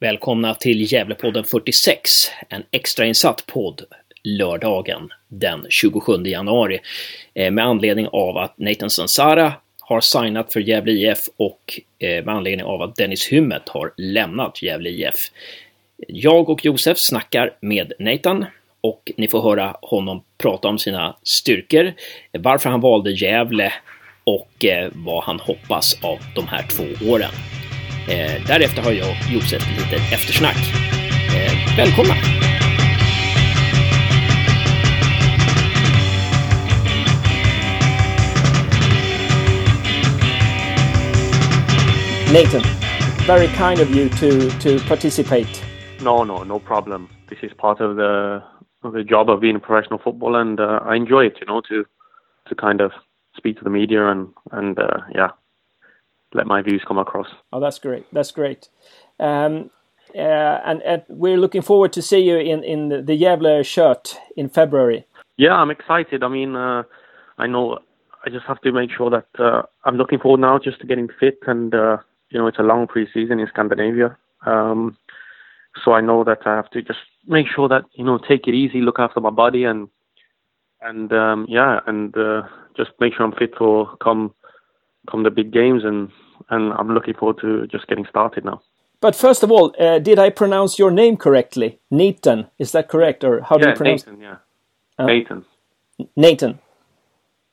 [0.00, 2.10] Välkomna till Gävlepodden 46,
[2.48, 3.82] en extrainsatt podd
[4.22, 6.80] lördagen den 27 januari
[7.34, 12.34] eh, med anledning av att Nathan Sansara har signat för Gävle IF och eh, med
[12.34, 15.30] anledning av att Dennis Hymmet har lämnat Gävle IF.
[16.08, 18.44] Jag och Josef snackar med Nathan
[18.80, 21.92] och ni får höra honom prata om sina styrkor,
[22.32, 23.72] varför han valde Gävle
[24.24, 27.30] och eh, vad han hoppas av de här två åren.
[28.08, 30.56] Eh, därefter har jag och Josef lite eftersnack.
[31.36, 32.14] Eh, välkomna!
[42.32, 42.62] Nathan,
[43.26, 45.62] very kind of you to, to participate.
[46.00, 47.08] No, no, no problem.
[47.28, 48.42] This is part of the
[48.82, 51.38] of the job of being a professional footballer, and uh, I enjoy it.
[51.40, 51.84] You know, to
[52.48, 52.92] to kind of
[53.36, 55.30] speak to the media and and uh, yeah,
[56.36, 57.26] let my views come across.
[57.52, 58.06] Oh, that's great.
[58.12, 58.68] That's great.
[59.18, 59.70] Um,
[60.14, 64.16] uh, and, and, we're looking forward to see you in in the, the Gävle shirt
[64.36, 65.04] in February.
[65.36, 66.22] Yeah, I'm excited.
[66.22, 66.84] I mean, uh,
[67.38, 67.78] I know
[68.24, 71.08] I just have to make sure that uh, I'm looking forward now just to getting
[71.20, 71.98] fit, and uh,
[72.30, 74.16] you know, it's a long preseason in Scandinavia.
[74.44, 74.96] Um,
[75.84, 78.54] so I know that I have to just make sure that you know take it
[78.54, 79.88] easy, look after my body, and
[80.80, 82.42] and um, yeah, and uh,
[82.76, 84.34] just make sure I'm fit for come
[85.10, 86.10] come the big games, and
[86.50, 88.60] and I'm looking forward to just getting started now.
[89.00, 91.80] But first of all, uh, did I pronounce your name correctly?
[91.90, 94.06] Nathan, is that correct, or how do yeah, you pronounce?
[94.06, 94.36] Nathan, yeah,
[94.98, 95.44] uh, Nathan.
[96.16, 96.58] Nathan.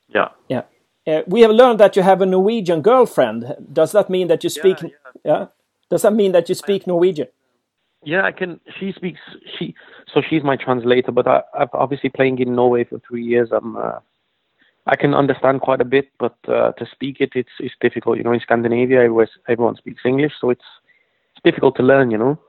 [0.07, 0.29] Yeah.
[0.47, 0.63] Yeah.
[1.05, 3.55] Uh, we have learned that you have a Norwegian girlfriend.
[3.71, 4.81] Does that mean that you speak?
[4.81, 4.89] Yeah,
[5.25, 5.31] yeah.
[5.31, 5.45] yeah?
[5.89, 7.27] Does that mean that you speak Norwegian?
[8.03, 8.59] Yeah, I can.
[8.79, 9.19] She speaks.
[9.57, 9.75] She
[10.13, 11.11] so she's my translator.
[11.11, 13.49] But I, I've obviously playing in Norway for three years.
[13.51, 13.77] I'm.
[14.85, 18.17] I can understand quite a bit, but uh, to speak it, it's it's difficult.
[18.17, 20.65] You know, in Scandinavia, everyone, everyone speaks English, so it's
[21.35, 22.11] it's difficult to learn.
[22.11, 22.39] You know.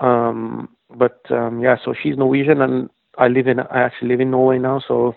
[0.00, 3.60] Um, but um, yeah, so she's Norwegian, and I live in.
[3.60, 5.14] I actually live in Norway now, so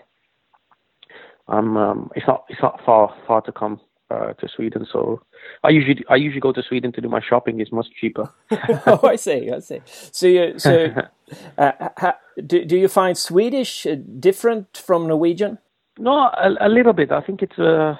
[1.48, 3.80] um, um it's not it's not far far to come
[4.10, 4.86] uh, to Sweden.
[4.90, 5.22] So
[5.64, 7.60] I usually I usually go to Sweden to do my shopping.
[7.60, 8.30] It's much cheaper.
[8.86, 9.50] oh, I see.
[9.50, 9.80] I see.
[9.86, 10.88] So you so
[11.58, 15.58] uh, ha, do do you find Swedish uh, different from Norwegian?
[15.98, 17.10] No, a, a little bit.
[17.10, 17.96] I think it's uh,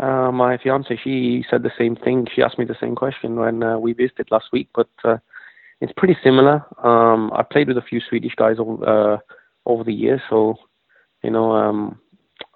[0.00, 0.98] uh, my fiance.
[1.02, 2.26] She said the same thing.
[2.34, 5.18] She asked me the same question when uh, we visited last week, but uh,
[5.80, 6.64] it's pretty similar.
[6.82, 9.18] Um, I played with a few Swedish guys over, uh,
[9.66, 10.56] over the years, so
[11.22, 12.00] you know um,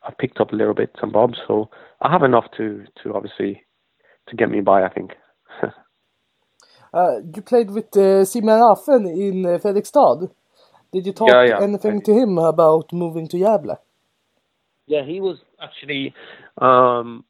[0.08, 1.38] I picked up a little bit some bobs.
[1.46, 1.70] So
[2.00, 3.62] I have enough to to obviously
[4.28, 4.82] to get me by.
[4.82, 5.12] I think.
[6.94, 10.30] uh, you played with uh, Simon Raffen in uh, Fredrikstad.
[10.92, 11.62] Did you talk yeah, yeah.
[11.62, 13.76] anything to him about moving to Gävle?
[14.86, 16.14] Yeah, he was actually.
[16.56, 17.24] Um,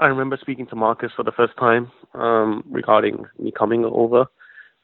[0.00, 4.26] I remember speaking to Marcus for the first time um, regarding me coming over,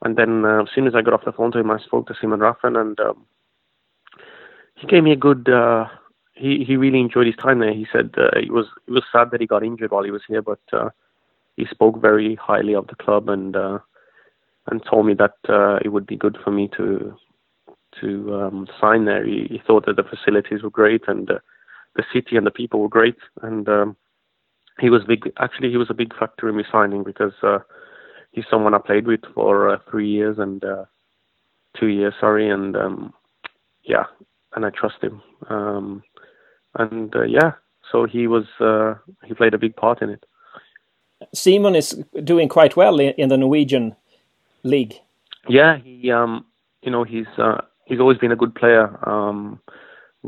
[0.04, 2.06] and then uh, as soon as I got off the phone to him, I spoke
[2.08, 3.24] to Simon Raffin, and um,
[4.74, 5.48] he gave me a good.
[5.48, 5.86] Uh,
[6.34, 7.74] he he really enjoyed his time there.
[7.74, 10.22] He said uh, it was it was sad that he got injured while he was
[10.26, 10.90] here, but uh,
[11.56, 13.78] he spoke very highly of the club and uh,
[14.70, 17.16] and told me that uh, it would be good for me to
[18.00, 19.24] to um, sign there.
[19.24, 21.38] He, he thought that the facilities were great and uh,
[21.96, 23.96] the city and the people were great, and um,
[24.80, 25.30] he was big.
[25.38, 27.58] Actually, he was a big factor in me signing because uh,
[28.32, 30.84] he's someone I played with for uh, three years and uh,
[31.78, 33.12] two years, sorry, and um,
[33.84, 34.04] yeah,
[34.54, 35.22] and I trust him.
[35.50, 36.02] Um,
[36.74, 37.52] and uh, yeah,
[37.90, 38.94] so he was uh,
[39.24, 40.24] he played a big part in it.
[41.34, 43.94] Simon is doing quite well in, in the Norwegian
[44.62, 44.94] league.
[45.48, 46.44] Yeah, he um,
[46.82, 48.98] you know he's uh, he's always been a good player.
[49.08, 49.60] Um,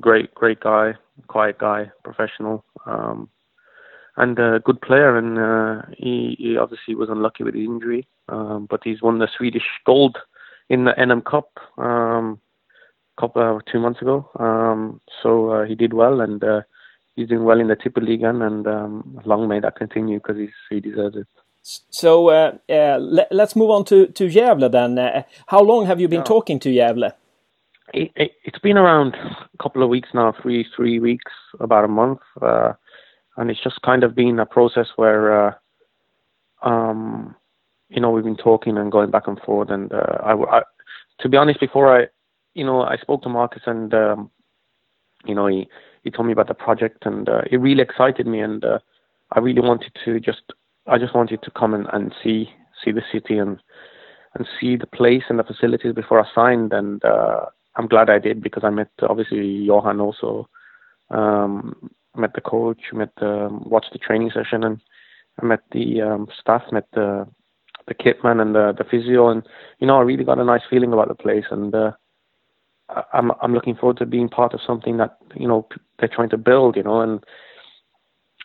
[0.01, 0.95] great great guy,
[1.29, 3.29] quiet guy, professional, um,
[4.17, 5.17] and a good player.
[5.17, 9.29] And uh, he, he obviously was unlucky with his injury, um, but he's won the
[9.37, 10.19] Swedish gold
[10.69, 11.59] in the NM Cup.
[13.19, 14.29] Couple uh, two months ago.
[14.41, 16.63] Um, so uh, he did well, and uh,
[17.15, 20.37] he's doing well in the Tipper League, and um, long may that continue because
[20.69, 21.29] he deserves it.
[21.63, 24.99] So uh, uh, let, us move on to to Gävle then.
[24.99, 26.25] Uh, how long have you been yeah.
[26.25, 27.13] talking to Gävle?
[27.93, 31.89] It, it, has been around a couple of weeks now, three three weeks, about a
[31.89, 35.59] month, and it's just kind of been a process where,
[36.63, 37.35] um,
[37.89, 40.63] you know, we've been talking and going back and forth, and I, I,
[41.21, 42.09] to be honest, before I
[42.55, 44.31] you know, I spoke to Marcus and, um,
[45.25, 45.69] you know, he,
[46.03, 48.79] he told me about the project and uh, it really excited me and uh,
[49.33, 50.43] I really wanted to just,
[50.87, 52.51] I just wanted to come and, and see,
[52.85, 53.61] see the city and,
[54.35, 56.73] and see the place and the facilities before I signed.
[56.73, 57.47] And uh,
[57.77, 60.49] I'm glad I did because I met obviously Johan also,
[61.11, 64.81] um, met the coach, met the, watched the training session and
[65.43, 67.27] I met the um, staff, met the,
[67.87, 69.43] the kitman and the the physio, and
[69.79, 71.93] you know I really got a nice feeling about the place, and uh,
[73.13, 75.67] I'm I'm looking forward to being part of something that you know
[75.99, 77.25] they're trying to build, you know, and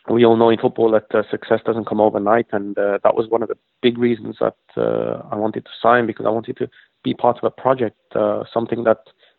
[0.08, 3.28] we all know in football that uh, success doesn't come overnight, and uh, that was
[3.28, 6.68] one of the big reasons that uh, I wanted to sign because I wanted to
[7.04, 8.98] be part of a project, uh, something that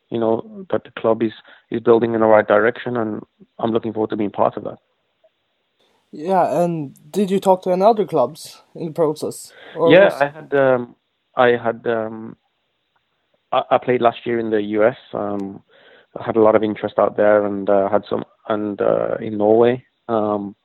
[0.10, 1.34] you know that the club is
[1.72, 3.22] is building in the right direction, and
[3.58, 4.78] I'm looking forward to being part of that.
[6.12, 9.54] Yeah, and did you talk to any other clubs in the process?
[9.76, 10.22] yeah, was...
[10.22, 10.96] I had um,
[11.36, 12.38] I had um,
[13.52, 14.98] I, I, played last year in the US.
[15.14, 15.64] Um,
[16.20, 19.38] I had a lot of interest out there, and uh, had some and uh, in
[19.38, 19.86] Norway.
[20.08, 20.56] Um,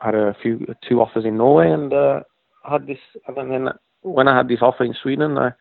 [0.00, 2.20] had a few two offers in Norway, and uh,
[2.68, 2.98] had this.
[3.26, 3.68] And then
[4.02, 5.52] when I had this offer in Sweden, I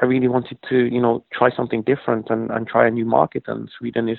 [0.00, 3.44] I really wanted to you know try something different and and try a new market.
[3.46, 4.18] And Sweden is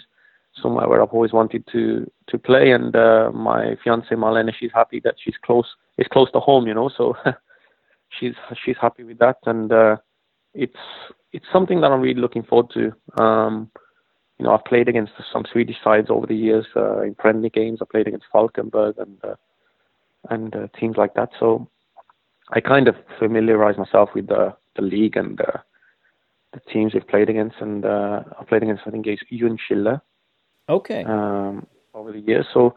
[0.61, 2.71] somewhere where I've always wanted to to play.
[2.71, 5.67] And uh, my fiance Marlene, she's happy that she's close.
[5.97, 6.89] It's close to home, you know.
[6.95, 7.15] So
[8.19, 9.97] she's she's happy with that, and uh,
[10.53, 10.73] it's
[11.31, 13.21] it's something that I'm really looking forward to.
[13.21, 13.71] Um,
[14.37, 17.79] you know, I've played against some Swedish sides over the years uh, in friendly games.
[17.81, 19.35] I played against Falkenberg and uh,
[20.29, 21.29] and uh, teams like that.
[21.39, 21.67] So
[22.51, 25.59] I kind of familiarize myself with the the league and uh,
[26.53, 27.57] the teams we've played against.
[27.59, 30.01] And uh, I played against I think it's Ljungskile.
[30.69, 31.03] Okay.
[31.03, 32.75] Um, over the years, so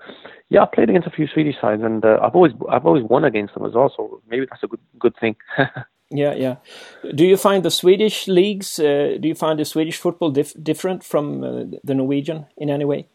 [0.48, 3.24] yeah, I played against a few Swedish sides, and uh, I've always I've always won
[3.24, 3.92] against them as well.
[3.94, 5.36] So maybe that's a good good thing.
[6.12, 6.56] Yeah, yeah.
[7.14, 8.78] Do you find the Swedish leagues?
[8.78, 12.84] Uh, do you find the Swedish football dif different from uh, the Norwegian in any
[12.84, 13.08] way?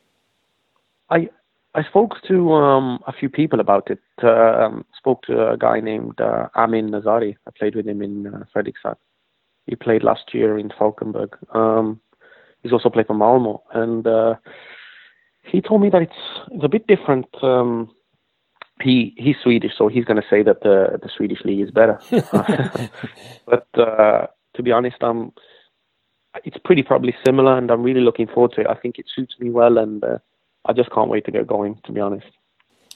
[1.10, 1.30] I
[1.76, 4.00] I spoke to um, a few people about it.
[4.24, 7.36] Um, spoke to a guy named uh, Amin Nazari.
[7.46, 8.96] I played with him in uh, Fredrikstad.
[9.68, 11.36] He played last year in Falkenberg.
[11.54, 12.00] Um,
[12.64, 14.36] he's also played for Malmo, and uh,
[15.44, 17.28] he told me that it's it's a bit different.
[17.44, 17.92] Um,
[18.82, 22.00] he he's Swedish, so he's going to say that the the Swedish league is better.
[23.46, 25.34] but uh, to be honest, um,
[26.44, 28.68] it's pretty probably similar, and I'm really looking forward to it.
[28.68, 30.18] I think it suits me well, and uh,
[30.66, 31.80] I just can't wait to get going.
[31.86, 32.28] To be honest.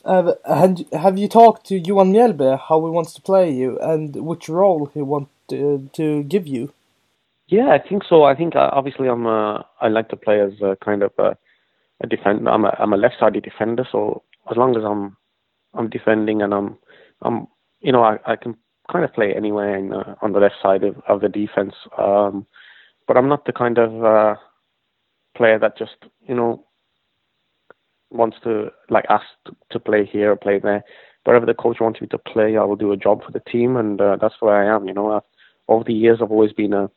[0.04, 4.16] Uh, have, have you talked to Johan Mjällby how he wants to play you and
[4.16, 6.74] which role he wants to, to give you?
[7.48, 8.24] Yeah, I think so.
[8.24, 11.38] I think uh, obviously I'm uh, I like to play as a kind of a,
[12.02, 12.50] a defender.
[12.50, 15.18] I'm a I'm a left-sided defender, so as long as I'm
[15.74, 16.78] I'm defending and I'm
[17.22, 17.48] I'm
[17.80, 18.56] you know I, I can
[18.92, 21.74] kind of play anywhere in, uh, on the left side of, of the defense.
[21.98, 22.46] Um,
[23.08, 24.36] but I'm not the kind of uh,
[25.36, 25.96] player that just
[26.28, 26.66] you know
[28.10, 29.26] wants to like ask
[29.72, 30.84] to play here or play there.
[31.24, 33.78] Wherever the coach wants me to play, I will do a job for the team,
[33.78, 34.88] and uh, that's where I am.
[34.88, 35.22] You know, I've,
[35.68, 36.90] over the years, I've always been a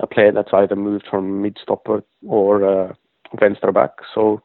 [0.00, 2.92] a player that's either moved from mid stopper or uh,
[3.38, 3.90] venstre back.
[4.14, 4.42] So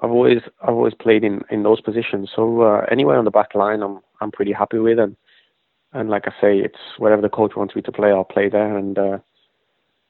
[0.00, 2.30] I've always I've always played in, in those positions.
[2.34, 5.16] So uh, anywhere on the back line, I'm I'm pretty happy with, and
[5.92, 8.76] and like I say, it's wherever the coach wants me to play, I'll play there.
[8.76, 9.18] And uh,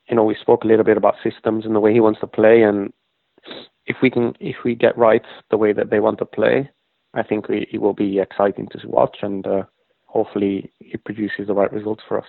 [0.08, 2.26] you know, we spoke a little bit about systems and the way he wants to
[2.26, 2.92] play, and
[3.86, 6.70] if we can if we get right the way that they want to play,
[7.14, 9.62] I think we, it will be exciting to watch, and uh,
[10.06, 12.26] hopefully it produces the right results for us.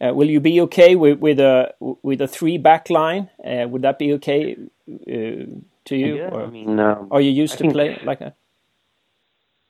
[0.00, 3.28] Uh, will you be okay with with a with a three back line?
[3.44, 4.56] Uh, would that be okay
[4.88, 5.44] uh,
[5.86, 6.16] to you?
[6.16, 8.36] Yeah, or I mean, um, are you used I to think, play like that?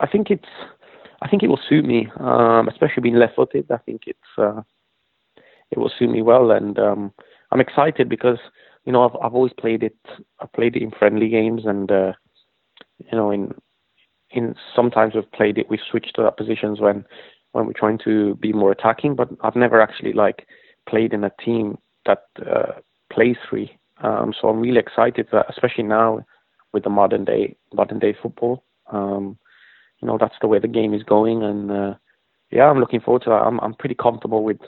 [0.00, 0.49] I think it's.
[1.23, 3.70] I think it will suit me, um, especially being left-footed.
[3.70, 4.19] I think it's.
[4.37, 4.62] Uh,
[5.70, 7.13] it will suit me well, and um,
[7.51, 8.39] I'm excited because
[8.84, 9.96] you know I've I've always played it.
[10.41, 12.13] I've played it in friendly games, and uh,
[12.98, 13.55] you know in
[14.31, 15.69] in sometimes we've played it.
[15.69, 17.05] We've switched to that positions when
[17.53, 20.46] when we're trying to be more attacking, but I've never actually like
[20.89, 22.81] played in a team that uh,
[23.13, 23.79] plays three.
[24.03, 26.25] Um, so I'm really excited that, especially now
[26.73, 28.65] with the modern day modern day football.
[28.91, 29.39] Um,
[30.01, 31.94] you know, that's the way the game is going, and uh,
[32.51, 33.43] yeah, I'm looking forward to that.
[33.43, 34.59] I'm I'm pretty comfortable with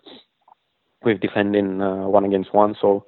[1.03, 2.75] with defending uh, one against one.
[2.81, 3.05] So,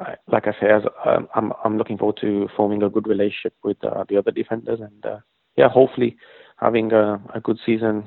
[0.00, 3.54] uh, like I say, as, um, I'm I'm looking forward to forming a good relationship
[3.62, 5.18] with uh, the other defenders, and uh,
[5.56, 6.16] yeah, hopefully
[6.56, 8.04] having a, a good season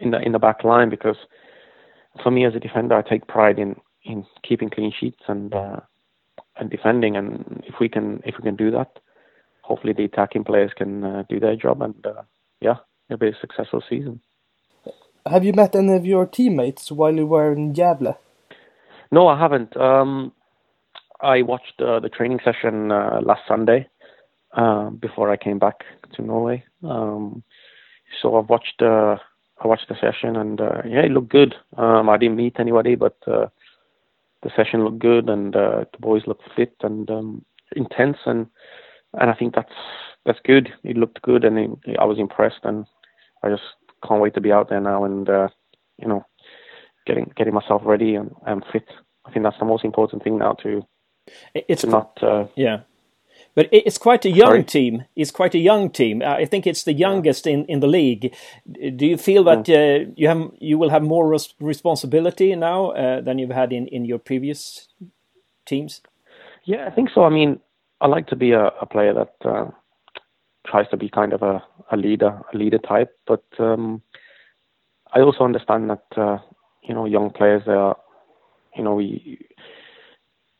[0.00, 1.16] in the in the back line because
[2.22, 5.80] for me as a defender, I take pride in in keeping clean sheets and uh,
[6.58, 7.16] and defending.
[7.16, 8.98] And if we can if we can do that,
[9.62, 12.22] hopefully the attacking players can uh, do their job, and uh,
[12.60, 12.76] yeah,
[13.08, 14.20] it'll be a successful season.
[15.26, 18.16] Have you met any of your teammates while you were in Gävle?
[19.10, 19.76] No, I haven't.
[19.76, 20.32] Um,
[21.20, 23.88] I watched uh, the training session uh, last Sunday
[24.56, 25.84] uh, before I came back
[26.14, 26.64] to Norway.
[26.82, 27.42] Um,
[28.22, 29.16] so I've watched uh,
[29.60, 31.54] I watched the session and uh, yeah, it looked good.
[31.76, 33.46] Um, I didn't meet anybody, but uh,
[34.42, 38.46] the session looked good and uh, the boys looked fit and um, intense and
[39.14, 39.72] and I think that's
[40.24, 40.72] that's good.
[40.84, 42.86] It looked good and it, I was impressed and
[43.42, 43.62] I just
[44.06, 45.48] can't wait to be out there now and uh,
[45.98, 46.24] you know
[47.06, 48.88] getting getting myself ready and, and fit.
[49.26, 50.86] I think that's the most important thing now to
[51.54, 52.80] it's to not uh, yeah
[53.54, 54.64] but it's quite a young Sorry?
[54.64, 55.04] team.
[55.16, 56.22] It's quite a young team.
[56.22, 58.34] I think it's the youngest in, in the league.
[58.70, 63.20] Do you feel that uh, you have you will have more res responsibility now uh,
[63.20, 64.88] than you've had in, in your previous
[65.66, 66.00] teams?
[66.64, 67.24] Yeah, I think so.
[67.24, 67.60] I mean,
[68.00, 69.70] I like to be a, a player that uh,
[70.66, 73.16] tries to be kind of a, a leader, a leader type.
[73.26, 74.02] But um,
[75.12, 76.38] I also understand that uh,
[76.82, 77.96] you know young players they are,
[78.76, 79.48] you know, we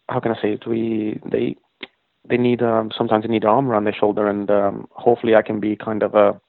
[0.08, 0.66] how can I say it?
[0.66, 1.56] We they
[2.28, 5.42] they need um, sometimes they need an arm around their shoulder, and um, hopefully I
[5.42, 6.40] can be kind of a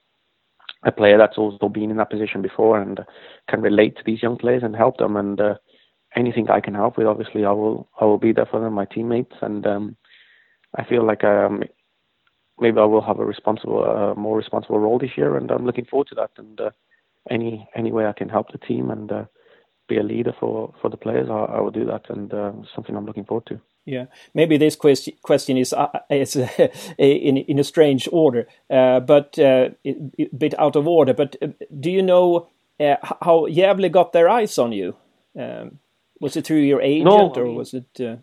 [0.83, 3.01] a player that's also been in that position before and
[3.49, 5.17] can relate to these young players and help them.
[5.17, 5.55] And uh,
[6.15, 8.85] anything I can help with, obviously I will I will be there for them, my
[8.85, 9.97] teammates, and um,
[10.75, 11.63] I feel like um,
[12.59, 15.85] maybe I will have a responsible, uh, more responsible role this year, and I'm looking
[15.85, 16.31] forward to that.
[16.37, 16.69] And uh,
[17.29, 19.25] any any way I can help the team and uh,
[19.87, 22.95] be a leader for for the players, I, I will do that, and uh, something
[22.95, 23.59] I'm looking forward to.
[23.89, 26.35] Yeah, maybe this question question is uh, is
[26.97, 31.13] in in a strange order, uh, but uh, a bit out of order.
[31.13, 31.47] But uh,
[31.79, 32.47] do you know
[32.79, 34.95] uh, how Gävle got their eyes on you?
[35.35, 35.79] Um,
[36.21, 37.99] was it through your agent, No, I or mean- was it?
[37.99, 38.17] Uh,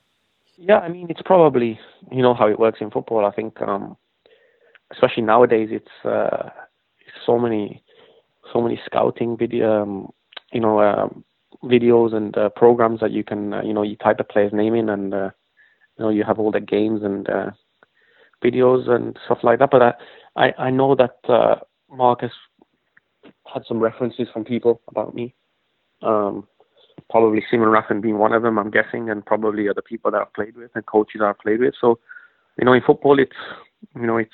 [0.58, 1.78] Yeah, I mean it's probably
[2.12, 3.24] you know how it works in football.
[3.26, 3.96] I think, um,
[4.90, 6.50] especially nowadays, it's uh,
[7.26, 7.82] so many
[8.52, 10.12] so many scouting video, um,
[10.52, 11.24] you know, um,
[11.62, 14.74] videos and uh, programs that you can uh, you know you type a player's name
[14.74, 15.30] in and uh,
[15.98, 17.50] you know you have all the games and uh,
[18.44, 19.70] videos and stuff like that.
[19.70, 19.94] But I
[20.36, 21.56] I, I know that uh,
[21.90, 22.32] Marcus
[23.52, 25.34] had some references from people about me.
[26.02, 26.46] Um,
[27.10, 30.32] probably Simon Raffin being one of them, I'm guessing, and probably other people that I've
[30.34, 31.74] played with and coaches I've played with.
[31.80, 31.98] So,
[32.58, 33.36] you know, in football, it's
[33.94, 34.30] you know, it's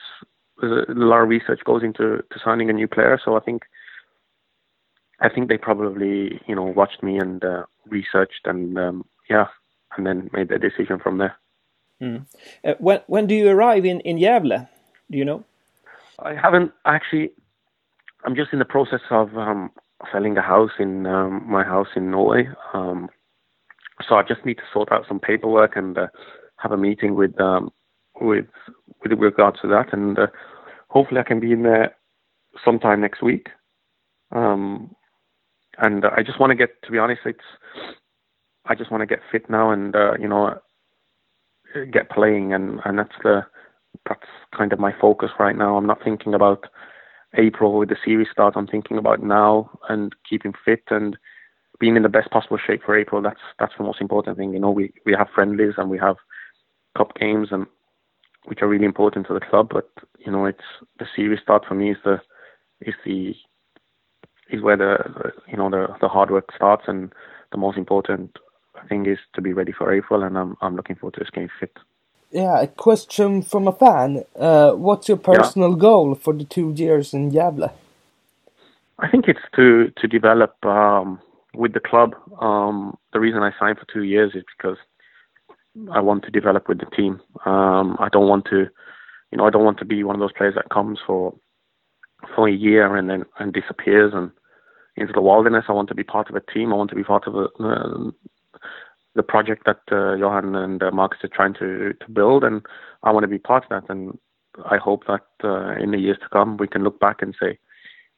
[0.63, 3.21] a lot of research goes into to signing a new player.
[3.25, 3.63] So I think,
[5.21, 9.47] I think they probably you know watched me and uh, researched and um, yeah,
[9.97, 11.37] and then made their decision from there.
[12.03, 14.69] Uh, when when do you arrive in in Gävle?
[15.11, 15.45] Do you know?
[16.19, 17.31] I haven't actually.
[18.25, 19.71] I'm just in the process of um,
[20.13, 22.49] selling a house in um, my house in Norway.
[22.73, 23.09] Um,
[24.09, 26.07] so I just need to sort out some paperwork and uh,
[26.59, 27.73] have a meeting with um,
[28.21, 28.47] with
[29.03, 30.27] with regards to that, and uh,
[30.89, 31.95] hopefully I can be in there
[32.65, 33.49] sometime next week.
[34.31, 34.95] Um,
[35.79, 37.41] and I just want to get, to be honest, it's
[38.67, 40.59] I just want to get fit now, and uh, you know,
[41.93, 43.45] get playing, and and that's the
[44.09, 44.27] that's
[44.57, 45.77] kind of my focus right now.
[45.77, 46.67] I'm not thinking about
[47.37, 48.55] April with the series start.
[48.57, 51.17] I'm thinking about now and keeping fit and
[51.81, 53.23] being in the best possible shape for April.
[53.23, 54.53] That's that's the most important thing.
[54.53, 56.17] You know, we we have friendlies and we have
[56.97, 57.67] cup games and
[58.45, 59.71] which are really important to the club.
[59.73, 59.89] But
[60.19, 60.65] you know, it's
[60.99, 62.21] the series start for me is the
[62.81, 63.35] is the
[64.51, 67.13] is where the, the you know the the hard work starts and
[67.53, 68.37] the most important
[68.89, 70.23] thing is to be ready for April.
[70.23, 71.77] And I'm I'm looking forward to just getting fit.
[72.31, 74.25] Yeah, a question from a fan.
[74.35, 77.71] Uh, what's your personal goal for the two years in Gävle?
[78.99, 81.21] I think it's to to develop um,
[81.55, 82.15] with the club.
[82.41, 84.79] Um, the reason I signed for two years is because
[85.93, 87.21] I want to develop with the team.
[87.45, 88.67] Um, I don't want to,
[89.31, 91.35] you know, I don't want to be one of those players that comes for
[92.35, 94.31] for a year and then and disappears and
[94.97, 95.65] into the wilderness.
[95.69, 96.73] I want to be part of a team.
[96.73, 98.11] I want to be part of a, uh,
[99.15, 102.63] the project that uh, Johan and uh, Marcus are trying to to build, and
[103.03, 103.93] I want to be part of that.
[103.93, 104.19] And
[104.65, 107.59] I hope that uh, in the years to come we can look back and say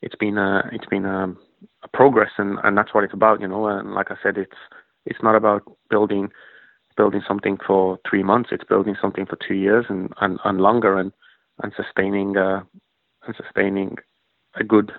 [0.02, 1.34] it's been a it's been a,
[1.82, 3.66] a progress, and and that's what it's about, you know.
[3.66, 4.58] And like I said, it's
[5.06, 6.30] it's not about building
[6.96, 8.50] building something for three months.
[8.52, 11.12] It's building something for two years and and, and longer, and
[11.62, 12.62] and sustaining uh,
[13.26, 13.96] and sustaining
[14.56, 14.92] a good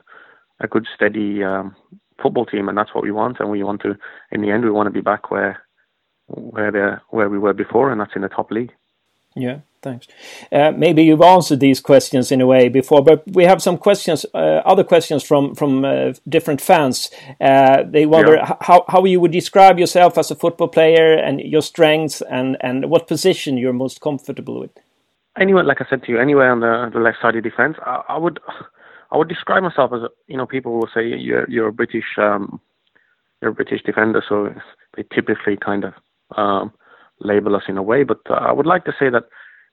[0.59, 1.75] a good steady um,
[2.21, 3.39] football team, and that's what we want.
[3.39, 3.95] And we want to,
[4.31, 5.61] in the end, we want to be back where
[6.27, 8.73] where where we were before, and that's in the top league.
[9.35, 10.07] Yeah, thanks.
[10.51, 14.25] Uh, maybe you've answered these questions in a way before, but we have some questions,
[14.33, 17.11] uh, other questions from from uh, different fans.
[17.41, 18.45] Uh, they wonder Yeah.
[18.61, 22.89] how how you would describe yourself as a football player and your strengths and and
[22.89, 24.71] what position you're most comfortable with.
[25.37, 28.03] anywhere, like I said to you, anywhere on the, the left side of defense, I,
[28.09, 28.39] I would,
[29.11, 32.61] I would describe myself as, you know, people will say you're you're a British, um,
[33.41, 34.53] you're a British defender, so
[34.95, 35.93] they typically kind of
[36.37, 36.71] um,
[37.19, 38.03] label us in a way.
[38.03, 39.25] But uh, I would like to say that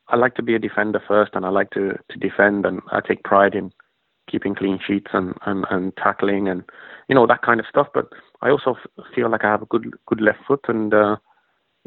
[0.09, 3.01] I like to be a defender first, and I like to to defend, and I
[3.01, 3.73] take pride in
[4.31, 6.63] keeping clean sheets and and, and tackling and
[7.09, 7.89] you know that kind of stuff.
[7.95, 8.09] But
[8.41, 11.17] I also f- feel like I have a good good left foot, and uh,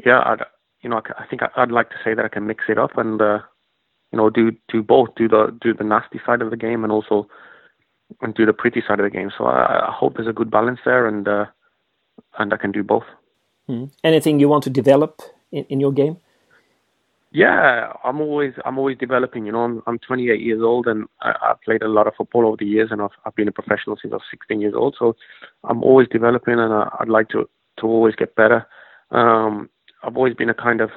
[0.05, 0.43] yeah, I'd,
[0.81, 2.77] you know, I I think I- I'd like to say that I can mix it
[2.77, 3.39] up and uh,
[4.12, 6.91] you know do do both, do the do the nasty side of the game, and
[6.91, 7.27] also
[8.22, 9.31] and do the pretty side of the game.
[9.38, 11.45] So I, I hope there's a good balance there, and uh,
[12.39, 13.03] and I can do both.
[13.69, 13.91] Mm.
[14.03, 16.17] Anything you want to develop in, in your game?
[17.31, 19.45] Yeah, I'm always I'm always developing.
[19.45, 22.48] You know, I'm I'm 28 years old, and I, I've played a lot of football
[22.48, 24.95] over the years, and I've I've been a professional since I was 16 years old.
[24.98, 25.17] So
[25.65, 28.65] I'm always developing, and I, I'd like to to always get better.
[29.12, 29.69] Um,
[30.03, 30.91] I've always been a kind of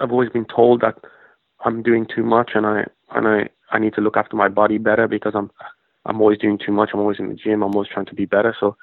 [0.00, 0.96] I've always been told that
[1.64, 4.78] I'm doing too much, and I and I I need to look after my body
[4.78, 5.52] better because I'm
[6.04, 6.90] I'm always doing too much.
[6.92, 7.62] I'm always in the gym.
[7.62, 8.56] I'm always trying to be better.
[8.58, 8.76] So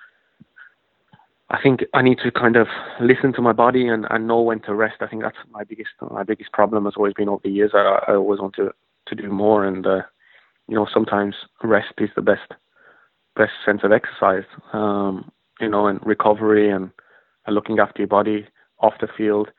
[1.53, 2.67] I think I need to kind of
[2.99, 4.95] listen to my body and, and know when to rest.
[5.01, 7.71] I think that's my biggest my biggest problem has always been over the years.
[7.75, 8.71] I, I always want to
[9.07, 10.01] to do more, and uh,
[10.67, 12.51] you know sometimes rest is the best
[13.35, 14.45] best sense of exercise.
[14.73, 15.31] Um,
[15.61, 16.89] you know, and recovery and,
[17.45, 18.47] and looking after your body
[18.79, 19.49] off the field.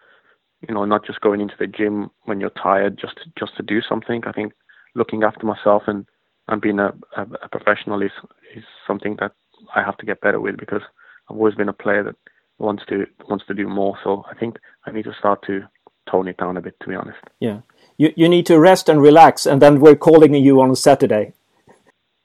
[0.66, 3.62] You know, not just going into the gym when you're tired just to, just to
[3.62, 4.22] do something.
[4.26, 4.52] I think
[4.96, 6.06] looking after myself and
[6.48, 8.12] and being a, a, a professional is
[8.56, 9.30] is something that
[9.76, 10.82] I have to get better with because
[11.28, 12.16] I've always been a player that
[12.58, 13.96] wants to wants to do more.
[14.04, 15.62] So I think I need to start to
[16.10, 17.18] tone it down a bit, to be honest.
[17.40, 17.60] Yeah,
[17.96, 21.32] you you need to rest and relax, and then we're calling you on Saturday.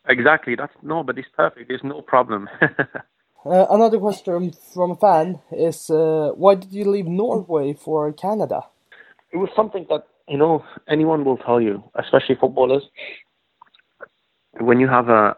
[0.08, 0.56] Exactly.
[0.56, 1.68] That's no, but it's perfect.
[1.68, 2.50] There's no problem.
[2.62, 8.64] uh, another question from a fan is: uh, Why did you leave Norway for Canada?
[9.32, 12.84] It was something that you know anyone will tell you, especially footballers.
[14.60, 15.38] When you have a,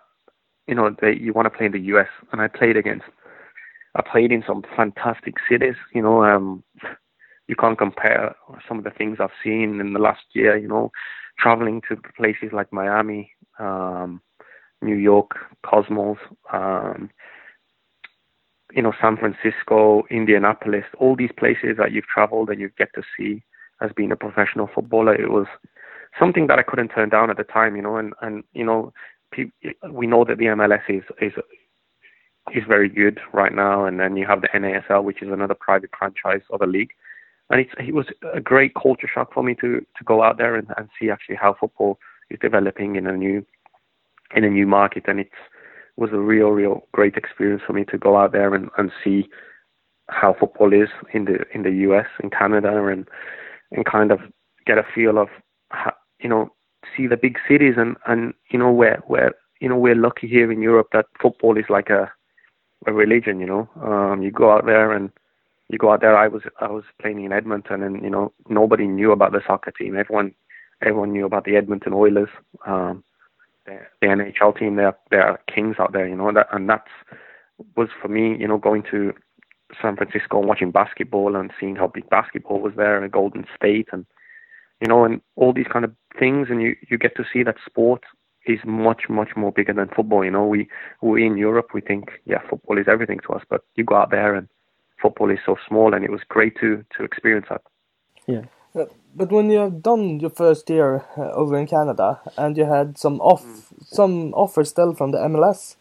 [0.67, 2.07] you know, they, you want to play in the U.S.
[2.31, 3.05] and I played against
[3.95, 5.75] I played in some fantastic cities.
[5.93, 6.63] You know, um,
[7.47, 8.35] you can't compare
[8.67, 10.57] some of the things I've seen in the last year.
[10.57, 10.91] You know,
[11.37, 14.21] traveling to places like Miami, um,
[14.81, 15.31] New York,
[15.65, 16.17] Cosmos,
[16.53, 17.09] um,
[18.73, 23.03] you know, San Francisco, Indianapolis, all these places that you've traveled and you get to
[23.17, 23.43] see
[23.81, 25.13] as being a professional footballer.
[25.13, 25.47] It was
[26.17, 27.75] something that I couldn't turn down at the time.
[27.75, 28.93] You know, and and you know,
[29.89, 31.33] we know that the MLS is is
[32.53, 35.91] is very good right now, and then you have the NASL, which is another private
[35.97, 36.91] franchise of a league.
[37.49, 40.67] And it was a great culture shock for me to to go out there and,
[40.77, 43.45] and see actually how football is developing in a new
[44.35, 45.29] in a new market, and it
[45.97, 49.27] was a real, real great experience for me to go out there and, and see
[50.09, 53.07] how football is in the in the US, in Canada, and
[53.71, 54.19] and kind of
[54.65, 55.27] get a feel of
[55.69, 56.49] how, you know
[56.95, 60.51] see the big cities and and you know where where you know we're lucky here
[60.51, 62.11] in Europe that football is like a
[62.85, 63.69] a religion, you know.
[63.81, 65.11] Um, you go out there and
[65.69, 66.17] you go out there.
[66.17, 69.71] I was I was playing in Edmonton, and you know nobody knew about the soccer
[69.71, 69.97] team.
[69.97, 70.33] Everyone
[70.81, 72.29] everyone knew about the Edmonton Oilers,
[72.65, 73.03] um,
[73.65, 74.75] the, the NHL team.
[74.75, 76.27] They're they're kings out there, you know.
[76.27, 76.69] And that and
[77.75, 79.13] was for me, you know, going to
[79.81, 83.87] San Francisco and watching basketball and seeing how big basketball was there in Golden State,
[83.91, 84.05] and
[84.81, 87.57] you know, and all these kind of things, and you you get to see that
[87.65, 88.03] sport
[88.45, 90.23] is much much more bigger than football.
[90.23, 90.67] You know, we
[91.01, 94.11] we in Europe we think yeah football is everything to us, but you go out
[94.11, 94.47] there and
[95.01, 97.61] football is so small, and it was great to to experience that.
[98.27, 98.45] Yeah.
[99.13, 102.97] But when you have done your first year uh, over in Canada and you had
[102.97, 103.61] some off mm.
[103.83, 105.75] some offers still from the MLS,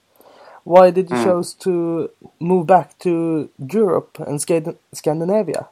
[0.65, 1.25] why did you mm.
[1.25, 5.69] choose to move back to Europe and Scandinavia?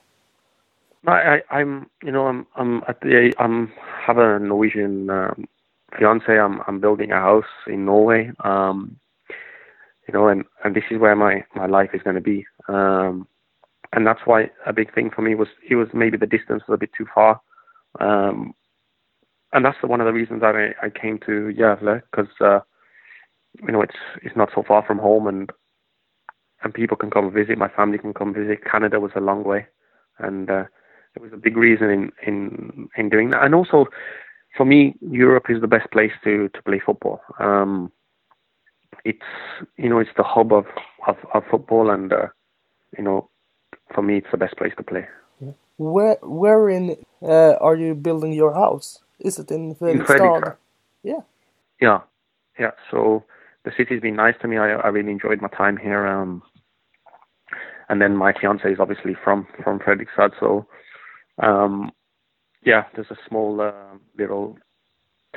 [1.07, 3.73] I, I am you know I'm I'm at the I'm
[4.07, 5.49] have a Norwegian um,
[5.97, 8.31] fiance, I'm I'm building a house in Norway.
[8.45, 8.99] Um,
[10.07, 12.47] you know, and and this is where my my life is going to be.
[12.69, 13.27] Um,
[13.93, 16.75] and that's why a big thing for me was it was maybe the distance was
[16.75, 17.41] a bit too far.
[18.01, 18.55] Um,
[19.53, 22.61] and that's one of the reasons that I, I came to Gävle because uh,
[23.63, 25.51] you know it's it's not so far from home and
[26.63, 27.57] and people can come visit.
[27.57, 28.65] My family can come visit.
[28.65, 29.67] Canada was a long way,
[30.19, 30.65] and uh,
[31.15, 33.45] it was a big reason in in in doing that.
[33.45, 33.87] And also,
[34.59, 37.23] for me, Europe is the best place to to play football.
[37.41, 37.93] Um,
[39.05, 39.31] it's
[39.79, 40.67] you know it's the hub of
[41.07, 42.27] of, of football, and uh,
[42.99, 43.31] you know
[43.95, 45.07] for me it's the best place to play.
[45.79, 48.99] Where where in uh, are you building your house?
[49.21, 50.57] Is it in Fredrikstad?
[51.05, 51.21] Yeah.
[51.81, 52.01] Yeah,
[52.59, 52.73] yeah.
[52.91, 53.25] So
[53.65, 54.59] the city's been nice to me.
[54.59, 56.07] I I really enjoyed my time here.
[56.07, 56.43] Um,
[57.89, 60.67] and then my fiance is obviously from from Fredrikstad, so
[61.43, 61.91] um,
[62.69, 64.59] yeah, there's a small uh, little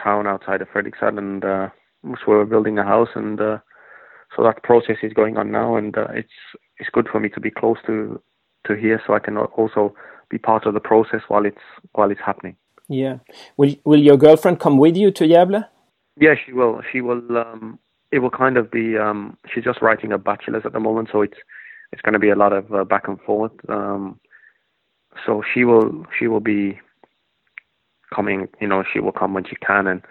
[0.04, 1.70] town outside of Fredrikstad, and uh,
[2.28, 3.60] we're building a house, and uh,
[4.36, 6.38] so that process is going on now, and uh, it's
[6.78, 8.22] it's good for me to be close to
[8.68, 9.96] to here, so I can also
[10.30, 12.58] be part of the process while it's while it's happening.
[12.90, 13.20] Yeah,
[13.56, 15.66] will will your girlfriend come with you to Gävle?
[16.20, 16.82] Yeah, she will.
[16.92, 17.38] She will.
[17.38, 17.80] Um,
[18.12, 18.98] it will kind of be.
[18.98, 21.40] Um, she's just writing a bachelor's at the moment, so it's
[21.94, 23.54] it's going to be a lot of uh, back and forth.
[23.70, 24.20] Um,
[25.26, 26.80] so she will she will be
[28.14, 30.02] coming, you know, she will come when she can, and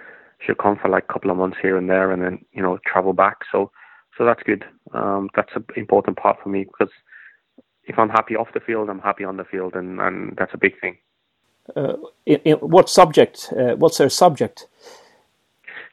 [0.45, 2.79] she'll come for like a couple of months here and there, and then you know
[2.87, 3.39] travel back.
[3.51, 3.71] So
[4.17, 4.65] so that's good.
[4.93, 6.93] Um, that's an important part for me because
[7.85, 10.59] if I'm happy off the field, I'm happy on the field, and and that's a
[10.59, 10.99] big thing.
[11.77, 11.95] Uh,
[12.27, 13.53] in, in what subject?
[13.57, 14.67] Uh, what's her subject?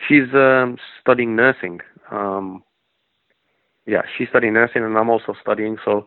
[0.07, 1.81] She's um, studying nursing.
[2.11, 2.63] Um,
[3.85, 5.77] yeah, she's studying nursing, and I'm also studying.
[5.85, 6.05] So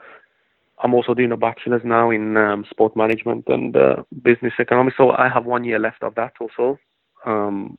[0.82, 4.96] I'm also doing a bachelor's now in um, sport management and uh, business economics.
[4.96, 6.78] So I have one year left of that also.
[7.26, 7.78] Um,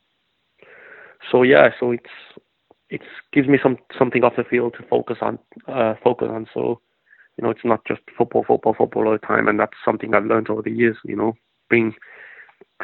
[1.31, 2.09] so yeah, so it's
[2.89, 3.01] it
[3.33, 5.39] gives me some something off the field to focus on.
[5.67, 6.47] Uh, focus on.
[6.53, 6.81] So
[7.37, 10.25] you know, it's not just football, football, football all the time, and that's something I've
[10.25, 10.97] learned over the years.
[11.03, 11.33] You know,
[11.69, 11.93] being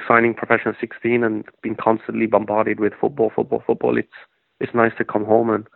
[0.07, 3.97] signing professional 16 and being constantly bombarded with football, football, football.
[3.97, 4.13] It's
[4.59, 5.67] it's nice to come home and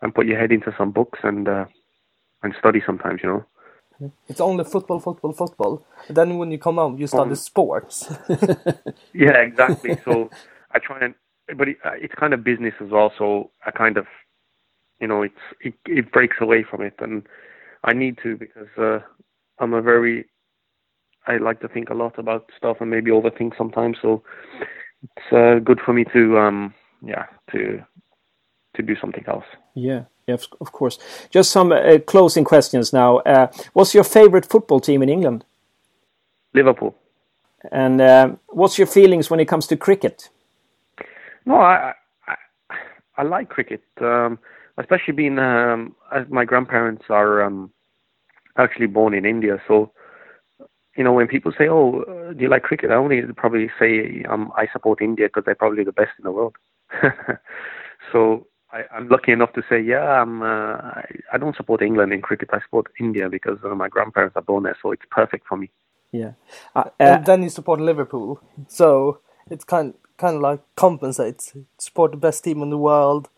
[0.00, 1.66] and put your head into some books and uh,
[2.42, 3.20] and study sometimes.
[3.22, 3.44] You know.
[4.28, 5.86] It's only football, football, football.
[6.06, 8.10] But then when you come home, you study um, sports.
[9.12, 9.98] yeah, exactly.
[10.04, 10.30] So
[10.72, 11.14] I try and,
[11.56, 13.12] but it, uh, it's kind of business as well.
[13.18, 14.06] So I kind of,
[15.00, 17.26] you know, it's it, it breaks away from it, and
[17.84, 19.00] I need to because uh,
[19.58, 20.26] I'm a very,
[21.26, 23.98] I like to think a lot about stuff and maybe overthink sometimes.
[24.00, 24.22] So
[25.02, 27.84] it's uh, good for me to, um, yeah, to
[28.76, 29.44] to do something else.
[29.74, 30.04] Yeah.
[30.30, 30.98] Yes, of course.
[31.30, 33.18] Just some uh, closing questions now.
[33.18, 35.44] Uh, what's your favorite football team in England?
[36.54, 36.94] Liverpool.
[37.72, 40.30] And uh, what's your feelings when it comes to cricket?
[41.44, 41.94] No, I
[42.28, 42.36] I,
[43.16, 44.38] I like cricket, um,
[44.78, 45.94] especially being um,
[46.28, 47.72] my grandparents are um,
[48.56, 49.60] actually born in India.
[49.66, 49.92] So,
[50.96, 54.24] you know, when people say, "Oh, uh, do you like cricket?" I only probably say
[54.28, 56.56] um, I support India because they're probably the best in the world.
[58.12, 62.12] so I, am lucky enough to say, yeah, I'm, uh, I, I, don't support England
[62.12, 62.50] in cricket.
[62.52, 65.70] I support India because uh, my grandparents are born there, so it's perfect for me.
[66.12, 66.32] Yeah,
[66.74, 71.56] uh, and then you support Liverpool, so it's kind kind of like compensates.
[71.78, 73.28] Support the best team in the world,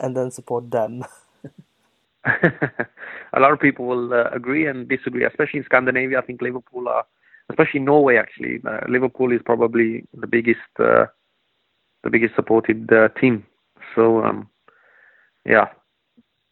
[0.00, 1.04] and then support them.
[2.24, 6.18] a lot of people will uh, agree and disagree, especially in Scandinavia.
[6.18, 7.04] I think Liverpool are,
[7.50, 8.16] especially Norway.
[8.16, 11.06] Actually, uh, Liverpool is probably the biggest, uh,
[12.02, 13.46] the biggest supported team.
[13.94, 14.24] So.
[14.24, 14.48] Um,
[15.48, 15.68] yeah,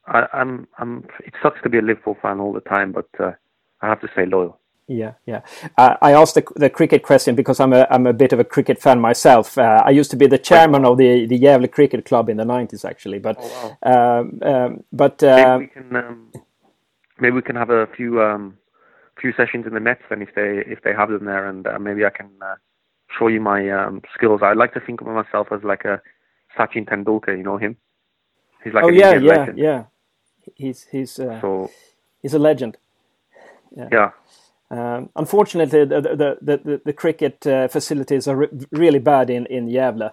[0.07, 1.09] I, am I'm, I'm.
[1.25, 3.33] It sucks to be a Liverpool fan all the time, but uh,
[3.83, 4.59] I have to say loyal.
[4.89, 5.41] Yeah, yeah.
[5.77, 8.45] Uh, I asked the, the cricket question because I'm a I'm a bit of a
[8.45, 9.59] cricket fan myself.
[9.59, 12.45] Uh, I used to be the chairman of the the Gävle Cricket Club in the
[12.45, 13.19] '90s, actually.
[13.19, 14.21] But oh, wow.
[14.21, 16.33] um, um, but maybe uh, we can um,
[17.19, 18.57] maybe we can have a few um,
[19.21, 21.79] few sessions in the nets then if they if they have them there, and uh,
[21.81, 22.55] maybe I can uh,
[23.19, 24.41] show you my um, skills.
[24.43, 26.01] I like to think of myself as like a
[26.57, 27.37] Sachin Tendulkar.
[27.37, 27.77] You know him?
[28.66, 29.59] He's like oh yeah, Indian yeah, legend.
[29.59, 29.85] yeah.
[30.57, 31.70] He's he's uh, so
[32.20, 32.76] he's a legend.
[33.76, 33.88] Yeah.
[33.92, 34.11] yeah.
[34.70, 39.46] Um, unfortunately, the the the, the, the cricket uh, facilities are re really bad in
[39.46, 40.11] in Gävle.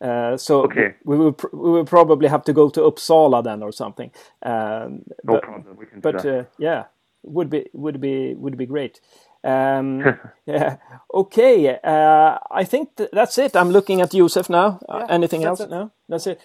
[0.00, 0.94] Uh, so okay.
[1.04, 4.10] we will we will probably have to go to Uppsala then or something.
[4.42, 5.76] Um, no but, problem.
[5.76, 6.86] We can but uh, yeah,
[7.22, 9.00] would be would be would be great.
[9.44, 10.78] Um, yeah.
[11.14, 11.78] Okay.
[11.84, 13.54] Uh, I think th that's it.
[13.54, 14.80] I'm looking at Josef now.
[14.88, 15.60] Yeah, anything else?
[15.60, 15.70] It.
[15.70, 16.40] No, that's it.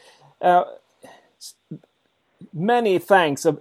[2.54, 3.54] Many thanks, a,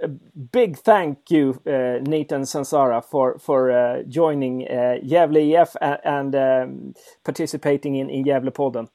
[0.52, 6.34] big thank you, uh, Nathan Sansara, for for uh, joining uh, Gävle IF and, and
[6.34, 8.88] um, participating in in Gävlepodden.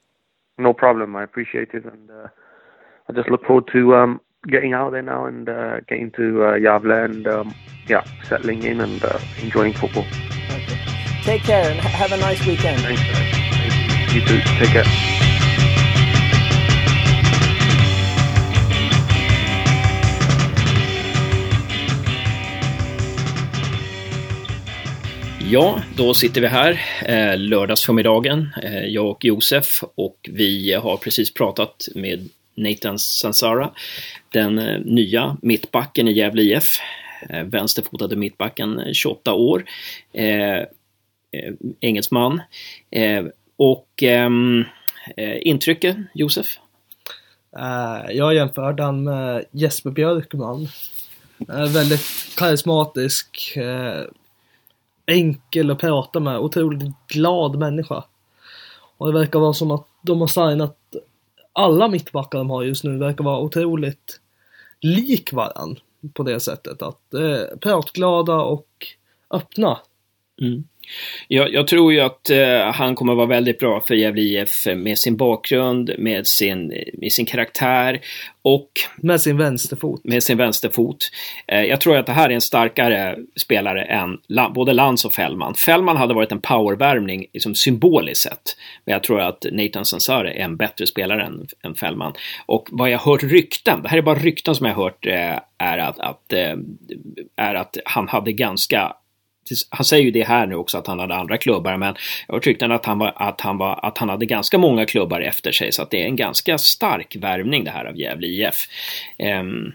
[0.58, 1.16] No problem.
[1.16, 2.28] I appreciate it, and uh,
[3.08, 6.58] I just look forward to um, getting out there now and uh, getting to uh,
[6.58, 7.54] Gävle and um,
[7.88, 10.04] yeah, settling in and uh, enjoying football.
[10.50, 10.78] Okay.
[11.22, 12.80] Take care and have a nice weekend.
[12.80, 13.00] Thanks.
[13.00, 14.20] Thank you.
[14.20, 14.40] you too.
[14.58, 15.11] Take care.
[25.52, 31.34] Ja, då sitter vi här eh, lördagsförmiddagen, eh, jag och Josef och vi har precis
[31.34, 33.70] pratat med Nathan Sansara,
[34.32, 36.78] den eh, nya mittbacken i Gävle IF,
[37.28, 39.64] eh, vänsterfotade mittbacken, eh, 28 år,
[40.12, 40.64] eh, eh,
[41.80, 42.40] engelsman.
[42.90, 43.24] Eh,
[43.56, 44.64] och ehm,
[45.16, 46.46] eh, intrycket, Josef?
[47.56, 50.68] Eh, jag jämförde han med Jesper Björkman.
[51.48, 53.58] väldigt karismatisk,
[55.12, 58.04] enkel att prata med, otroligt glad människa.
[58.96, 60.78] Och det verkar vara som att de har signat
[61.52, 64.20] alla mittbackar de har just nu verkar vara otroligt
[64.80, 65.78] lik varann
[66.12, 68.68] på det sättet att eh, pratglada och
[69.30, 69.78] öppna.
[70.40, 70.64] Mm.
[71.28, 74.98] Jag, jag, tror ju att uh, han kommer vara väldigt bra för Gävle IF med
[74.98, 78.00] sin bakgrund, med sin, med sin karaktär
[78.42, 80.04] och med sin vänsterfot.
[80.04, 81.10] Med sin vänsterfot.
[81.52, 85.14] Uh, jag tror att det här är en starkare spelare än la, både Lantz och
[85.14, 85.54] Fällman.
[85.54, 88.56] Fällman hade varit en powervärmning liksom symboliskt sett.
[88.84, 92.12] Men jag tror att Nathan Sansare är en bättre spelare än, än Fällman.
[92.46, 95.78] Och vad jag hört rykten, det här är bara rykten som jag hört, uh, är
[95.78, 96.32] att, att,
[97.36, 98.92] är att han hade ganska
[99.70, 101.94] han säger ju det här nu också att han hade andra klubbar men
[102.28, 105.52] jag tyckte att han, var, att, han var, att han hade ganska många klubbar efter
[105.52, 108.68] sig så att det är en ganska stark värvning det här av Gävle IF.
[109.18, 109.72] Um, ehm,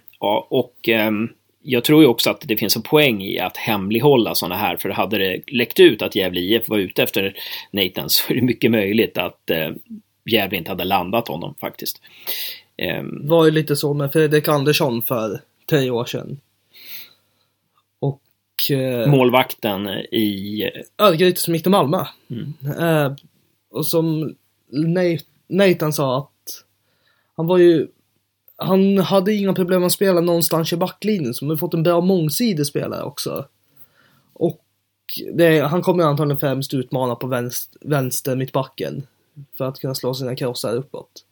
[0.49, 1.29] och um,
[1.61, 4.89] jag tror ju också att det finns en poäng i att hemlighålla sådana här för
[4.89, 7.33] hade det läckt ut att Gävle IF var ute efter
[7.71, 9.75] Nathan så är det mycket möjligt att uh,
[10.25, 12.01] Gävle inte hade landat honom faktiskt.
[12.99, 16.39] Um, var ju lite så med Fredrik Andersson för tre år sedan.
[18.69, 20.63] Eh, Målvakten i...
[20.97, 22.05] Örgryte som gick till Malmö.
[22.29, 22.53] Mm.
[22.79, 23.15] Eh,
[23.71, 24.35] och som
[25.47, 26.63] Nathan sa att
[27.35, 27.87] han var ju
[28.57, 32.65] han hade inga problem att spela någonstans i backlinjen, så har fått en bra mångsidig
[32.65, 33.45] spelare också.
[34.33, 34.63] Och
[35.33, 39.07] det, han kommer antagligen främst utmana på vänster, vänster mittbacken
[39.57, 41.23] för att kunna slå sina krossar uppåt.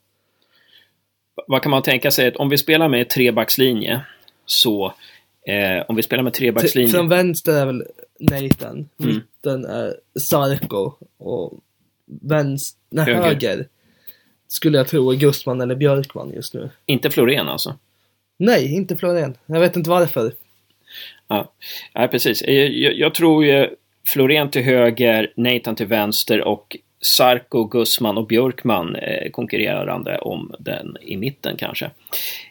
[1.48, 2.36] Vad kan man tänka sig?
[2.36, 4.02] Om vi spelar med trebackslinje
[4.46, 4.94] så
[5.48, 6.92] Eh, om vi spelar med trebackslinje.
[6.92, 7.84] Från vänster är väl
[8.20, 8.90] Nathan.
[9.00, 9.16] Mm.
[9.16, 10.94] Mitten är Sarko.
[11.18, 11.60] Och
[12.22, 13.22] vänster, nej, höger.
[13.22, 13.68] höger
[14.48, 16.70] skulle jag tro är Gustman eller Björkman just nu.
[16.86, 17.76] Inte Florén alltså?
[18.38, 19.38] Nej, inte Florén.
[19.46, 20.32] Jag vet inte varför.
[21.28, 21.54] Ja,
[21.94, 22.44] ja precis.
[22.48, 23.70] Jag, jag, jag tror ju
[24.08, 30.98] Florén till höger, Nathan till vänster och Sarko, Gussman och Björkman eh, konkurrerande om den
[31.02, 31.86] i mitten kanske.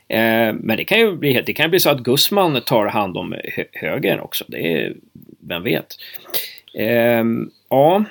[0.09, 3.35] Eh, men det kan ju bli, det kan bli så att Gussman tar hand om
[3.45, 4.45] hö högern också.
[4.49, 4.95] Det är,
[5.41, 5.87] vem vet.
[6.75, 7.25] Eh,
[7.71, 8.05] ja,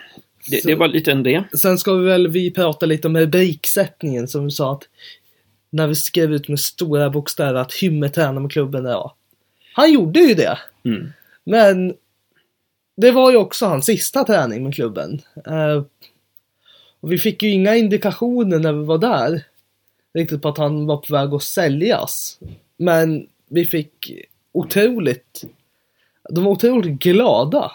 [0.50, 1.44] det, det, var lite en det.
[1.62, 4.84] Sen ska vi väl vi prata lite om rubriksättningen som vi sa att
[5.70, 9.12] när vi skrev ut med stora bokstäver att Hymme tränar med klubben idag.
[9.74, 10.58] Han gjorde ju det.
[10.86, 11.14] Mm.
[11.44, 11.94] Men
[12.98, 15.22] det var ju också hans sista träning med klubben.
[15.48, 15.84] Uh,
[17.04, 19.44] och vi fick ju inga indikationer när vi var där
[20.14, 22.40] riktigt på att han var på väg att säljas.
[22.78, 24.12] Men vi fick
[24.52, 25.44] otroligt,
[26.30, 27.72] de var otroligt glada.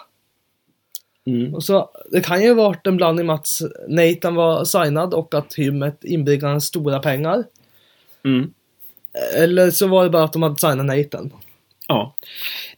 [1.25, 1.55] Mm.
[1.55, 3.47] Och så, det kan ju ha varit en blandning med att
[3.87, 7.43] Nathan var signad och att Hymmet inbringade stora pengar.
[8.25, 8.53] Mm.
[9.35, 11.31] Eller så var det bara att de hade signat Nathan.
[11.91, 12.15] Ja.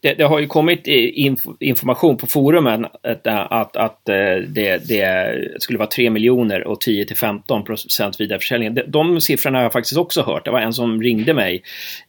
[0.00, 4.88] Det, det, har ju kommit eh, inf information på forumen eh, att, att, att det,
[4.88, 8.74] det, skulle vara 3 miljoner och 10 till 15 procent vidareförsäljning.
[8.74, 10.44] De, de siffrorna har jag faktiskt också hört.
[10.44, 11.62] Det var en som ringde mig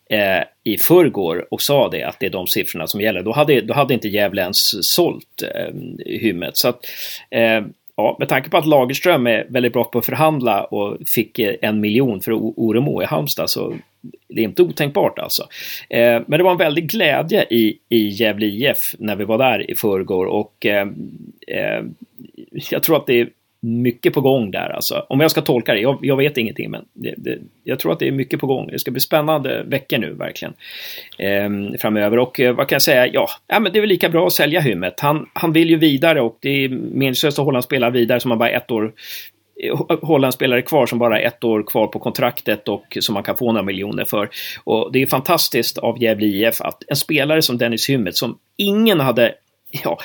[0.10, 3.24] eh, i förrgår och sa det att det är de siffrorna som gäller.
[3.24, 5.74] Då hade, då hade inte Gävle ens sålt eh,
[6.06, 6.58] hymmet.
[6.58, 6.86] Så att,
[7.30, 7.62] eh,
[7.96, 11.80] ja, med tanke på att Lagerström är väldigt bra på att förhandla och fick en
[11.80, 13.74] miljon för Oremo i Halmstad så
[14.28, 15.44] det är inte otänkbart alltså.
[15.90, 19.72] Eh, men det var en väldig glädje i, i Gävle IF när vi var där
[19.72, 20.88] i förrgår och eh,
[21.48, 21.84] eh,
[22.70, 23.30] jag tror att det är
[23.64, 25.06] mycket på gång där alltså.
[25.10, 28.00] Om jag ska tolka det, jag, jag vet ingenting men det, det, jag tror att
[28.00, 28.68] det är mycket på gång.
[28.68, 30.54] Det ska bli spännande veckor nu verkligen.
[31.18, 33.08] Eh, framöver och eh, vad kan jag säga?
[33.08, 35.00] Ja, ja men det är väl lika bra att sälja Hymmet.
[35.00, 38.32] Han, han vill ju vidare och det är meningslöst att hålla honom spela vidare som
[38.32, 38.94] han bara ett år
[40.02, 43.38] hålla en spelare kvar som bara ett år kvar på kontraktet och som man kan
[43.38, 44.30] få några miljoner för.
[44.64, 49.00] Och det är fantastiskt av Gävle IF att en spelare som Dennis Hymmet som ingen
[49.00, 49.36] hade
[49.84, 49.98] ja,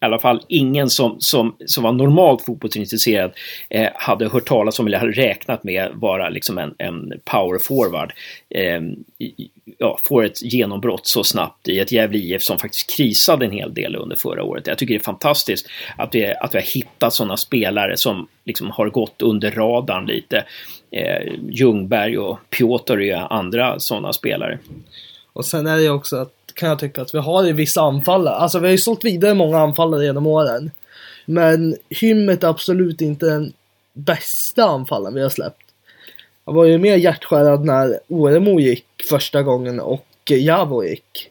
[0.00, 3.32] i alla fall ingen som, som, som var normalt fotbollsintresserad
[3.70, 8.12] eh, hade hört talas om eller hade räknat med vara liksom en, en power forward.
[8.54, 8.80] Eh,
[9.78, 13.74] ja, får ett genombrott så snabbt i ett Gävle IF som faktiskt krisade en hel
[13.74, 14.66] del under förra året.
[14.66, 18.70] Jag tycker det är fantastiskt att vi, att vi har hittat sådana spelare som liksom
[18.70, 20.44] har gått under radarn lite.
[20.90, 24.58] Eh, Ljungberg och Piotr är andra sådana spelare.
[25.32, 28.34] Och sen är det också att kan jag tycka att vi har vissa anfallare.
[28.34, 30.70] Alltså vi har ju sålt vidare många anfallare genom åren.
[31.26, 33.52] Men Hymmet är absolut inte den
[33.92, 35.67] bästa anfallaren vi har släppt.
[36.48, 41.30] Jag var ju mer hjärtskärad när Oremo gick första gången och Javo gick.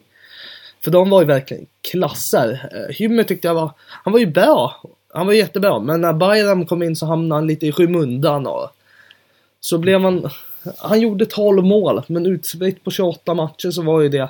[0.84, 2.68] För de var ju verkligen klasser.
[2.72, 4.82] Eh, Hymmer tyckte jag var, han var ju bra.
[5.12, 5.78] Han var jättebra.
[5.78, 8.70] Men när Bayram kom in så hamnade han lite i skymundan och
[9.60, 10.30] så blev han,
[10.78, 14.28] han gjorde 12 mål men utspritt på 28 matcher så var ju det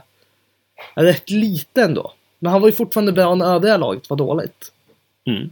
[0.94, 2.12] rätt lite ändå.
[2.38, 4.72] Men han var ju fortfarande bra när övriga laget var dåligt.
[5.26, 5.50] Mm.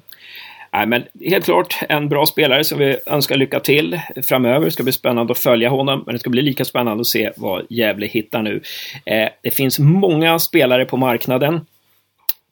[0.77, 4.65] Nej, men helt klart en bra spelare som vi önskar lycka till framöver.
[4.65, 7.33] Det ska bli spännande att följa honom, men det ska bli lika spännande att se
[7.37, 8.61] vad Gävle hittar nu.
[9.07, 11.61] Eh, det finns många spelare på marknaden.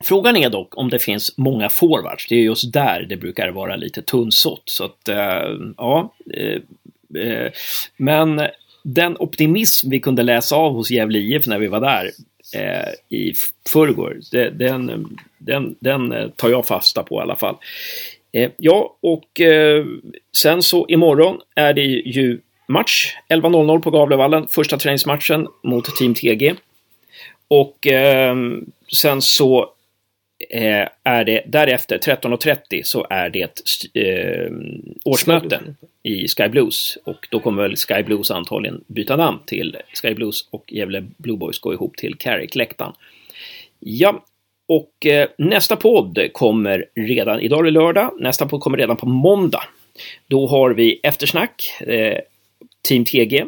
[0.04, 2.26] Frågan är dock om det finns många forwards.
[2.28, 4.62] Det är just där det brukar vara lite tunnsått.
[4.64, 6.14] Så att, eh, ja.
[6.36, 7.50] Eh, eh,
[7.96, 8.42] men
[8.84, 12.10] den optimism vi kunde läsa av hos Gävle IF när vi var där
[12.54, 13.32] eh, i
[13.68, 14.18] förrgår,
[14.50, 17.56] den, den, den tar jag fasta på i alla fall.
[18.34, 19.84] Eh, ja, och eh,
[20.36, 26.54] sen så imorgon är det ju match 11.00 på Gavlevallen, första träningsmatchen mot Team TG.
[27.48, 28.36] Och eh,
[28.92, 29.72] sen så
[30.50, 33.60] eh, är det därefter 13.30 så är det
[33.94, 34.52] eh,
[35.04, 35.60] årsmöte
[36.02, 40.48] i Sky Blues och då kommer väl Sky Blues antagligen byta namn till Sky Blues
[40.50, 42.92] och Gävle Blue Boys gå ihop till Carrick-läktaren.
[43.78, 44.24] Ja,
[44.68, 49.06] och eh, nästa podd kommer redan, idag är det lördag, nästa podd kommer redan på
[49.06, 49.62] måndag.
[50.26, 52.18] Då har vi eftersnack, eh,
[52.88, 53.44] Team TG.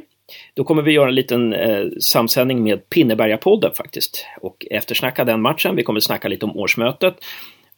[0.54, 5.76] Då kommer vi göra en liten eh, samsändning med Pinneberga-podden faktiskt och eftersnacka den matchen.
[5.76, 7.16] Vi kommer snacka lite om årsmötet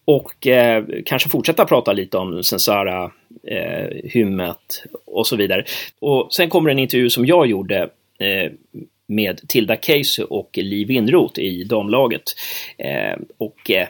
[0.05, 3.11] och eh, kanske fortsätta prata lite om Sensara,
[3.46, 5.64] eh, Hymmet och så vidare.
[6.01, 7.83] Och sen kommer en intervju som jag gjorde
[8.18, 8.53] eh,
[9.09, 12.23] med Tilda Casey och Liv Winroth i damlaget.
[12.79, 13.88] Eh, och eh,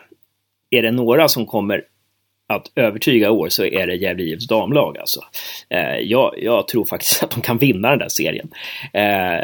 [0.70, 1.84] är det några som kommer
[2.46, 5.20] att övertyga år så är det Gävle IFs damlag alltså.
[5.68, 8.48] Eh, jag, jag, tror faktiskt att de kan vinna den där serien.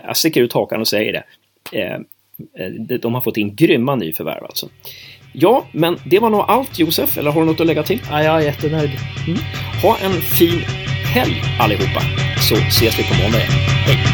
[0.04, 1.24] Jag sticker ut hakan och säger det.
[2.98, 4.68] De har fått in grymma nyförvärv alltså.
[5.32, 8.00] Ja, men det var nog allt Josef, eller har du något att lägga till?
[8.10, 8.90] Ja, jag är jättenöjd.
[9.26, 9.38] Mm.
[9.82, 10.60] Ha en fin
[11.14, 12.00] helg allihopa,
[12.48, 13.52] så ses vi på måndag igen.
[13.86, 14.13] Hej!